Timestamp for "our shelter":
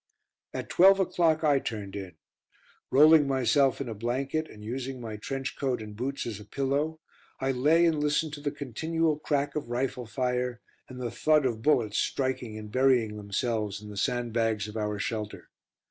14.75-15.49